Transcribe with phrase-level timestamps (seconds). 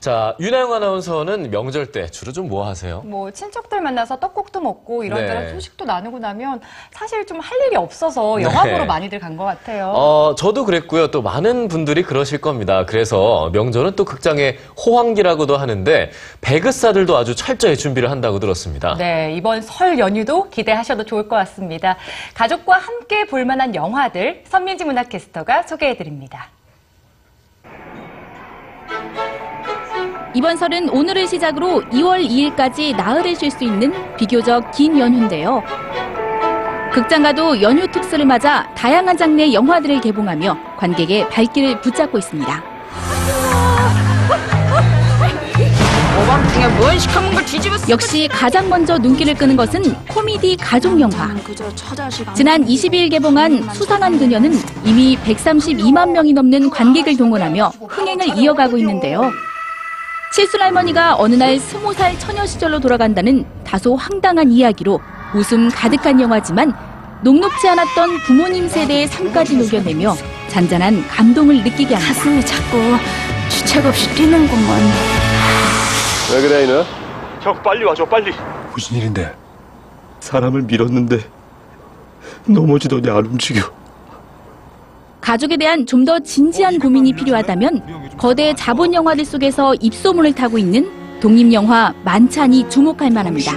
[0.00, 3.02] 자, 윤아영 아나운서는 명절 때 주로 좀 뭐 하세요?
[3.04, 5.52] 뭐 친척들 만나서 떡국도 먹고 이런저런 네.
[5.52, 8.72] 소식도 나누고 나면 사실 좀 할 일이 없어서 영화 네.
[8.72, 9.92] 보러 많이들 간 것 같아요.
[9.94, 11.10] 어, 저도 그랬고요.
[11.10, 12.84] 또 많은 분들이 그러실 겁니다.
[12.86, 16.10] 그래서 명절은 또 극장의 호황기라고도 하는데
[16.40, 18.94] 배그사들도 아주 철저히 준비를 한다고 들었습니다.
[18.98, 21.96] 네, 이번 설 연휴도 기대하셔도 좋을 것 같습니다.
[22.34, 26.48] 가족과 함께 볼 만한 영화들 선민지 문화캐스터가 소개해 드립니다.
[30.34, 35.62] 이번 설은 오늘을 시작으로 2월 2일까지 나흘을 쉴 수 있는 비교적 긴 연휴인데요.
[36.92, 42.62] 극장가도 연휴 특수를 맞아 다양한 장르의 영화들을 개봉하며 관객의 발길을 붙잡고 있습니다.
[47.88, 51.34] 역시 가장 먼저 눈길을 끄는 것은 코미디 가족 영화.
[52.34, 54.52] 지난 22일 개봉한 수상한 그녀는
[54.84, 59.30] 이미 132만 명이 넘는 관객을 동원하며 흥행을 이어가고 있는데요.
[60.32, 65.00] 칠순 할머니가 어느 날 스무 살 처녀 시절로 돌아간다는 다소 황당한 이야기로
[65.34, 66.72] 웃음 가득한 영화지만
[67.22, 70.14] 녹록지 않았던 부모님 세대의 삶까지 녹여내며
[70.48, 72.14] 잔잔한 감동을 느끼게 합니다.
[72.14, 72.78] 가슴이 자꾸
[73.48, 74.80] 주책 없이 뛰는구먼
[76.32, 76.82] 왜 그래 이는?
[77.40, 78.32] 형 빨리 와줘 빨리
[78.72, 79.34] 무슨 일인데?
[80.20, 81.18] 사람을 밀었는데
[82.46, 83.62] 넘어지더니 안 움직여.
[85.20, 90.90] 가족에 대한 좀 더 진지한 고민이 필요하다면 거대 자본 영화들 속에서 입소문을 타고 있는
[91.20, 93.56] 독립 영화 만찬이 주목할 만합니다.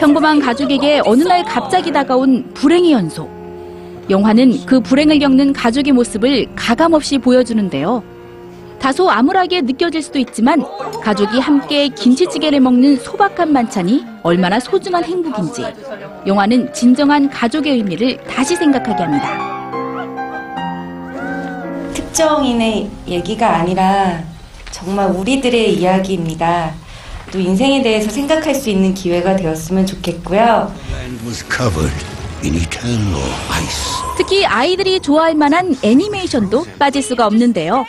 [0.00, 3.28] 평범한 가족에게 어느 날 갑자기 다가온 불행의 연속.
[4.08, 8.02] 영화는 그 불행을 겪는 가족의 모습을 가감없이 보여주는데요.
[8.78, 10.64] 다소 암울하게 느껴질 수도 있지만
[11.02, 15.66] 가족이 함께 김치찌개를 먹는 소박한 만찬이 얼마나 소중한 행복인지
[16.26, 19.57] 영화는 진정한 가족의 의미를 다시 생각하게 합니다.
[22.18, 24.24] 특정인의 얘기가 아니라
[24.72, 26.74] 정말 우리들의 이야기입니다.
[27.30, 30.74] 또 인생에 대해서 생각할 수 있는 기회가 되었으면 좋겠고요.
[34.16, 37.84] 특히 아이들이 좋아할 만한 애니메이션도 빠질 수가 없는데요.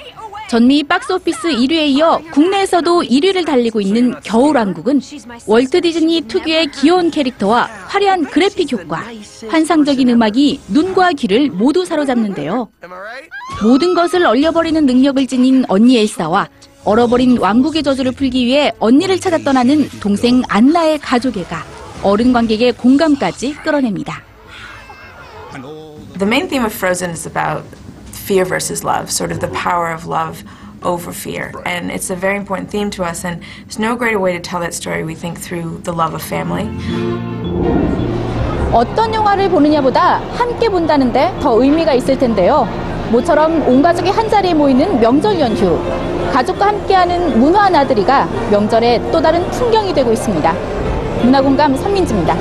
[0.50, 5.00] 전미 박스오피스 1위에 이어 국내에서도 1위를 달리고 있는 겨울왕국은
[5.46, 9.03] 월트 디즈니 특유의 귀여운 캐릭터와 화려한 그래픽 효과,
[9.48, 12.68] 환상적인 음악이 눈과 귀를 모두 사로잡는데요.
[13.62, 16.47] 모든 것을 얼려버리는 능력을 지닌 언니 엘사와
[16.86, 21.64] 얼어버린 왕국의 저주를 풀기 위해 언니를 찾아 떠나는 동생 안나의 가족애가
[22.03, 24.24] 어른 관객의 공감까지 끌어냅니다.
[26.18, 27.64] The main theme of Frozen is about
[28.12, 30.44] fear versus love, sort of the power of love
[30.84, 31.52] over fear.
[31.66, 34.59] And it's a very important theme to us, and there's no greater way to tell
[34.59, 36.68] that story, we think, through the love of family.
[38.72, 42.68] 어떤 영화를 보느냐보다 함께 본다는데 더 의미가 있을 텐데요.
[43.12, 45.80] 모처럼 온 가족이 한 자리에 모이는 명절 연휴.
[46.31, 50.53] 가족과 함께하는 문화 나들이가 명절의 또 다른 풍경이 되고 있습니다.
[51.24, 52.36] 문화공감 선민지입니다.